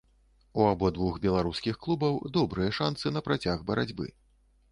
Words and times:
У 0.61 0.63
абодвух 0.69 1.19
беларускіх 1.25 1.77
клубаў 1.83 2.17
добрыя 2.37 2.73
шанцы 2.79 3.13
на 3.17 3.21
працяг 3.27 3.57
барацьбы. 3.71 4.09